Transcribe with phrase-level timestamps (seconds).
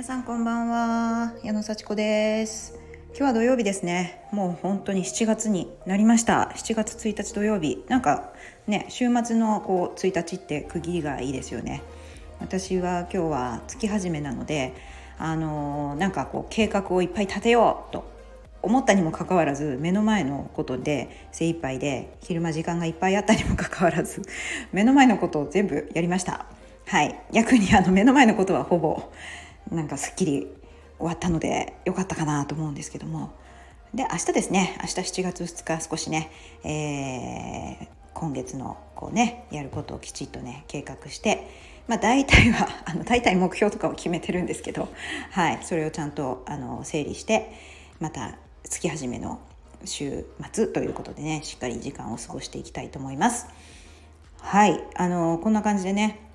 [0.00, 1.34] 皆さんこんばんは。
[1.44, 2.72] 矢野幸子です。
[3.08, 4.24] 今日は土曜日ですね。
[4.32, 6.54] もう本当に7月になりました。
[6.56, 7.84] 7月1日土曜日。
[7.86, 8.32] なんか
[8.66, 11.82] ね週末のこう1日って区切りがいいですよね。
[12.40, 14.72] 私は今日は月始めなので
[15.18, 18.10] あのー、なんかこう計画をいっぱい立てようと
[18.62, 24.22] 思ったにもかかわらず目の前のことで精一杯で昼間時間がいっぱいあったにもかかわらず
[24.72, 26.46] 目の前のことを全部やりました。
[26.86, 27.20] はい。
[27.32, 29.12] 逆にあの目の前のことはほぼ
[29.70, 30.48] なんかすっきり
[30.98, 33.32] 終わったので良かったかなと思うんですけども。
[33.94, 34.76] で明日ですね。
[34.80, 36.30] 明日7月2日少しね、
[36.62, 41.48] えー、今月のこうねやることをきちっとね計画して。
[41.88, 44.88] まあ大体は あの大体目標とかを決めてるんですけど。
[45.30, 45.58] はい。
[45.62, 47.52] それをちゃんとあの整理して
[47.98, 49.40] また月始めの
[49.84, 53.46] 週末ということでねしっかり時間を過ごしていきたいと思います。
[54.38, 54.84] はい。
[54.94, 56.29] あのこんな感じでね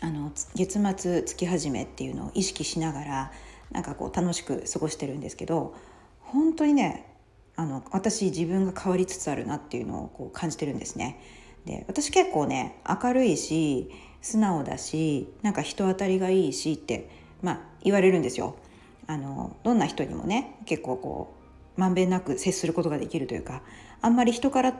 [0.00, 3.32] あの月末月始めっていうのを意識しながら
[3.72, 5.74] なんかこう楽しく過ごしてるんですけど
[6.20, 7.06] 本当にね
[7.56, 11.20] あの私自分が変わりつつあるなっていうのをこう感じてるんですね。
[11.64, 13.90] で私結構ね明るいし
[14.22, 17.10] 素直だしなんか人当たりがいいしって
[17.42, 18.56] まあ言われるんですよ。
[19.08, 21.34] あのどんな人にもね結構こ
[21.76, 23.62] うまんべんなく接することができるというか
[24.00, 24.74] あんまり人から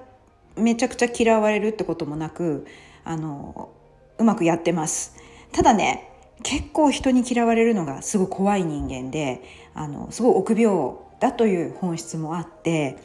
[0.56, 2.66] めちゃくちゃ嫌われるってこともなく
[3.04, 3.70] あの
[4.18, 5.16] うまくやってます
[5.52, 6.10] ただね
[6.42, 9.42] 結構人に嫌われるのがすごい怖い人間で
[9.74, 12.96] あのすごい臆病だという本質もあって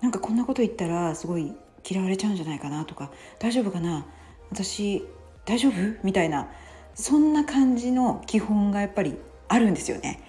[0.00, 1.52] なんかこんなこと言ったらすごい
[1.88, 4.06] 嫌われちゃうんじゃないかなとか大丈夫かな？
[4.50, 5.06] 私
[5.44, 5.74] 大丈夫？
[6.02, 6.48] みたいな
[6.94, 9.16] そんな感じの基本がやっぱり
[9.48, 10.22] あるんですよね。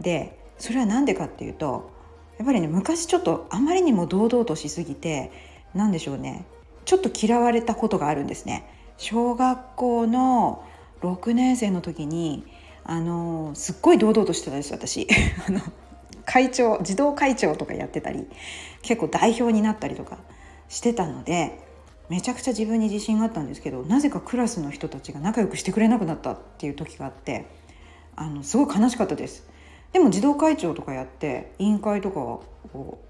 [0.00, 1.90] でそれは何でかっていうと
[2.38, 5.32] やっぱりね昔ちょっとあまりにも堂々としすぎて
[5.74, 6.46] 何でしょうね
[6.84, 8.64] ちょっと嫌われたことがあるんですね。
[8.98, 10.64] 小学校の
[11.00, 12.44] 6年生の時に
[12.84, 15.06] あのすっごい堂々としてたんです私。
[15.48, 15.60] あの
[16.24, 18.26] 会長児童会長とかやってたり
[18.82, 20.18] 結構代表になったりとか
[20.68, 21.60] してたので
[22.08, 27.46] めちゃくちゃ自分に自信があったんですけどなぜかクラスの人たちが仲良くしてくれなくなったっていう時があって
[28.16, 29.46] あのすごい悲しかったです。
[29.92, 32.42] でも児童会長とかやって委員会とかを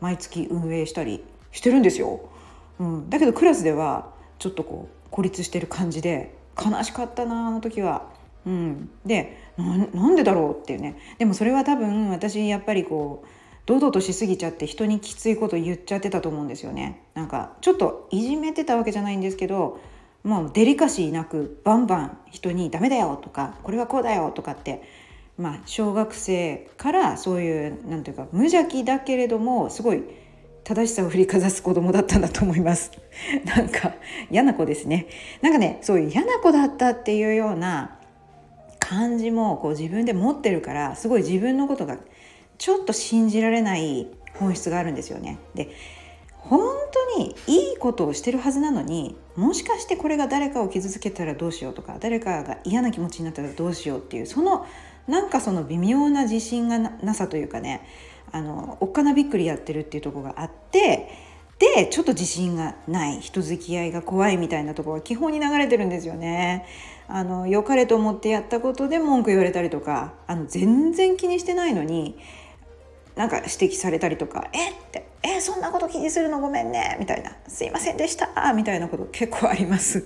[0.01, 2.21] 毎月運営したりしてるんですよ、
[2.79, 8.15] うん、だけどクラスではちょっとこう孤立してる感じで悲しかったなあの時は。
[8.45, 13.29] うん、でなんでだろうっていうねでもそれは多分私やっぱりこう
[13.65, 17.03] 堂々としすぎちゃって人にきついこと言っちゃってたと思うんですよね。
[17.15, 19.81] なんかちょっといじめてたわけじゃないんですけど
[20.23, 24.83] もうデリカシーなくバンバン人に「ダメだよ」とか「これはこうだよ」とかって
[25.39, 30.05] まあ小学生からそういうなんていうか無邪気だけれどもすごい
[30.67, 32.91] 正しさを振りかざす子供だったんだと思います。
[33.47, 33.95] なんか
[34.33, 35.07] 嫌な子ですね。
[35.41, 38.01] なんかねそういう嫌な子だったっていうような
[38.81, 41.99] 感じもこう自分で持ってるからすごい自分のことが
[42.59, 44.09] ちょっと信じられない
[44.41, 45.39] 本質があるんですよね。
[45.55, 45.71] で
[46.37, 46.61] 本
[47.15, 54.67] 当にいいことをしてるはずなのにもしかしてこれが誰かを傷つけたらどうしようとか誰かが嫌な気持ちになったらどうしようっていうその
[55.07, 57.87] なんかその微妙な自信がなさというかね
[58.33, 61.09] あのおっかなびっくりやってるっていうとこがあって
[61.59, 66.67] でちょっと自信がない人付き合いが怖いみたいなとこが基本に流れてるんですよね。
[67.09, 72.19] あの良かれと思ってやったことで文句言われたりとかあの全然気にしてないのに
[73.15, 80.05] なんか指摘されたりとか「えっ?」て「えそんなこと気にするのごめんね」みたいな「すいませんでした」みたいなこと結構あります。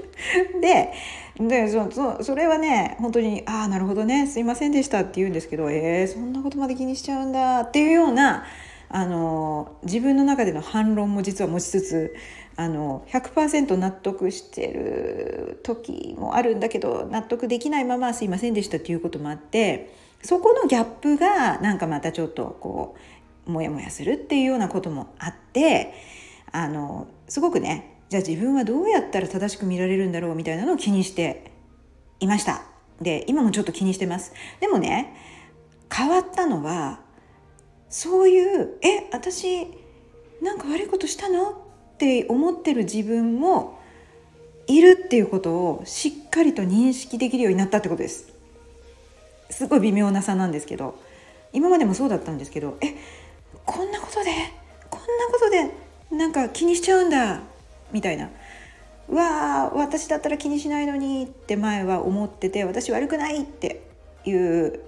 [0.60, 0.92] で
[1.38, 8.44] でそそそれはね本当に「ああなるほどねすいませんでした」って言うんですけど「えー、そんなことまで気にしちゃうんだ」っていうような
[8.88, 12.14] あの自分の中での反論も実は持ちつつ
[12.56, 19.90] あの100%納得してる時もあるんだけど納得できないまま「すいませんでした」っていうこともあって
[20.22, 22.94] そこのギャップがなんかまたちょっとこ
[23.46, 25.94] うモヤモヤするっていうようなこともあって
[26.52, 31.50] あのすごくねじゃあ自分はどうやったら正しく見られるんだろうみたいなのを気にして
[32.20, 32.60] いました。
[33.00, 34.34] で今もちょっと気にしてます。
[34.60, 35.16] でもね
[35.90, 37.00] 変わったのは
[37.88, 39.66] そういう「え私
[40.42, 41.52] なんか悪いことしたの?」
[41.96, 43.78] って思ってる自分も
[44.66, 48.30] いるっていうことをしっかりと認識できるようになったってことです。
[49.48, 50.98] すごい微妙な差なんですけど
[51.54, 52.94] 今までもそうだったんですけどえ
[53.64, 54.30] こんなことで
[54.90, 55.70] こんなことで
[56.14, 57.51] なんか気にしちゃうんだ。
[57.92, 58.30] みたいな。
[59.08, 63.82] うわー私だったら気にしないのにって前は思ってて私悪くないって
[64.24, 64.80] いう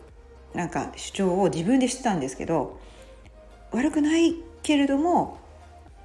[0.54, 2.78] なんか主張を自分でしてたんですけど
[3.72, 5.38] 悪くないけれども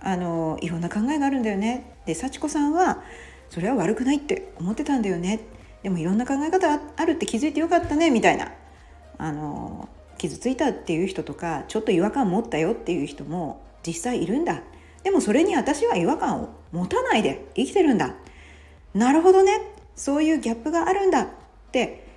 [0.01, 1.93] あのいろんな考えがあるんだよね。
[2.05, 3.03] で幸子さんは
[3.49, 5.41] それは悪くないって思ってたんだよね。
[5.83, 8.51] でもいろんな考え方あるって気づいてよかったねみたいな。
[9.17, 14.61] あの傷ついたっていう人とかちょっと違和感持ったよっていう人も実際いるんだ。
[15.03, 18.15] でもそれに私は違和感を持たないで生きてるんだ。
[18.93, 19.51] なるほどね。
[19.95, 21.27] そういうギャップがあるんだっ
[21.71, 22.07] て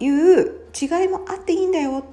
[0.00, 2.04] いう違いもあっていいんだよ。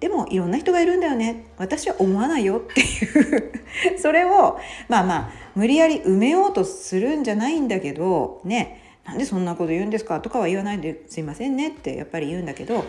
[0.00, 1.46] でもいろんな人がいるんだよね。
[1.56, 3.52] 私は思わないよっていう。
[3.98, 4.58] それを
[4.88, 8.82] まあまあ無理やり埋めようとするんじゃないんだけどね。
[9.04, 12.84] なんでそんなこと言うんですかとかは言わないですいませんねってやっぱり言うんだけど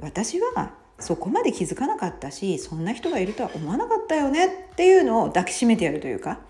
[0.00, 6.40] 私はそこまで気づかなかったしそんな人がいるとは思わなかったよねっていうのを抱きしめてやるというか。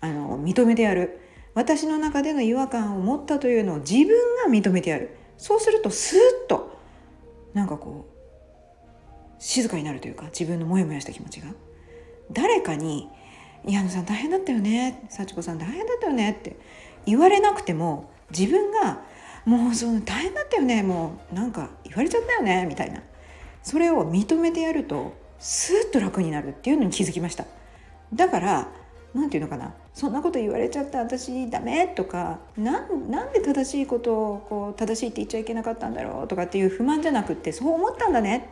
[0.00, 1.20] あの認めてやる。
[1.54, 4.08] 私の中での違和感を持ったというのを自分
[4.44, 5.16] が認めてやる。
[5.38, 6.78] そうするとスーッと
[7.54, 11.48] なんかこう静かになるというか自分のモヤモヤした気持ちが。
[12.30, 13.08] 誰かに
[13.66, 15.06] 「矢野さん大変だったよね。
[15.08, 16.56] 幸子さん大変だったよね」って
[17.06, 19.02] 言われなくても自分が
[19.46, 20.82] 「もうその大変だったよね。
[20.82, 23.02] もうなんか言われちゃったよね」みたいな。
[23.62, 27.46] それを認めてやるとスーッと楽になるっていうのに気づきました。
[28.12, 28.68] だから
[29.16, 29.74] 何て言うのかな。
[29.94, 38.48] そんなこと言われちゃった私ダメとかなんなんで正しいことをこう正しいって言っちゃいけなかったんだろうとかっていう不満じゃなくってそう思ったんだね。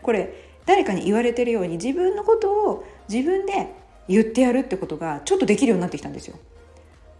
[0.00, 0.32] これ
[0.64, 3.74] 誰かに言われてるように自分のことを自分で
[4.08, 6.38] 言ってやるってことがちょっとできるようになってきたんですよ。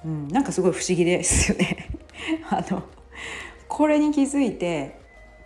[0.05, 1.91] うん、なんかすごい不思議ですよね。
[2.51, 2.83] あの
[3.69, 5.02] これに気づいて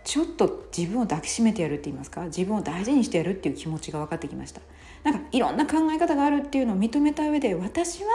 [0.07, 2.23] ちょっと自分を抱きしめてやるって言いますか？
[2.27, 4.61] 自分を大事にしてやるっていう気持ちが分かってきました。
[5.03, 8.09] なんかいろんな考え方があるっていうのを認めた上で私は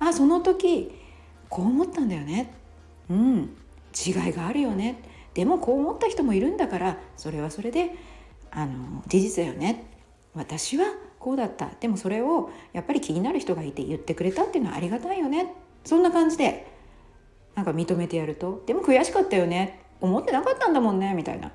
[0.00, 0.90] あその時
[1.48, 2.52] こう思ったんだよね。
[3.08, 3.56] うん。
[3.94, 5.00] 違いがあるよね。
[5.34, 7.94] でもこう思った人もいるんだからそれはそれで
[8.50, 9.86] あの事実だよね。
[10.34, 10.86] 私は
[11.20, 11.70] こうだった。
[11.78, 15.54] でもそれをやっぱり気になる人がいて言ってくれたっていうのはありがたいよね。
[15.84, 16.66] そんな感じで
[17.54, 18.64] なんか認めてやると。
[18.66, 19.85] でも悔しかったよね。
[20.00, 21.50] 思ってなかったんだもんねみたいな。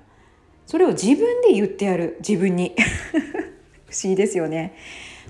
[0.65, 2.17] それを自分で言ってやる。
[2.27, 2.75] 自分に。
[3.88, 4.75] 不思議ですよね。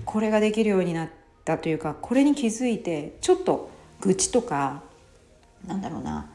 [0.04, 1.08] これができるようになっ
[1.44, 3.70] たというかこれに気づいてちょっと
[4.00, 4.82] 愚痴とか
[5.66, 6.30] なんだろうな。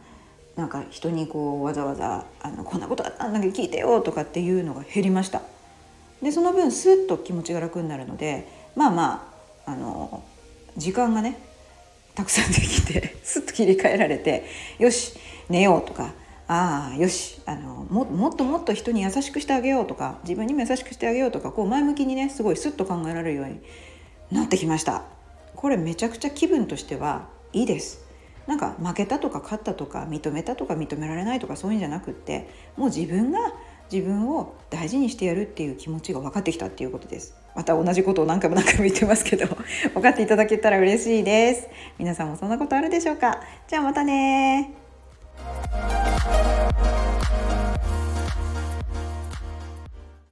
[0.56, 5.42] なんか人にこうわざわざあのこんなことあったんだけど聞いてよとかっていうのが減りました。
[6.22, 9.34] でその分スッと気持ちが楽になるのでまあま
[9.68, 10.24] ああの
[10.76, 11.40] 時間がね
[12.16, 14.46] たくさんできてスッと切り替えられて
[14.80, 15.14] よし
[15.50, 16.14] 寝ようとか
[16.50, 23.60] ああよしあのももっともっと人に優しくしてあげようとか自分にも優しくしてあげようとかこう前向きにねすごいスッと考えられるように
[24.32, 25.04] なってきました。
[25.56, 28.06] これめちゃくちゃ気分としてはいいです。
[28.46, 32.48] なんか負けたとか勝ったとか認めたとか認められないとかそういうんじゃなくって
[32.78, 33.40] もう自分が
[33.92, 37.36] 自分を大事にしてやるっていう気持ちが分かってきたっていうことです。
[37.56, 39.48] また同じことを何回も何回も言ってますけど
[39.94, 41.68] 分かっていただけたら嬉しいです。
[41.98, 43.42] 皆さんもそんなことあるでしょうか？
[43.68, 44.87] じゃあまたね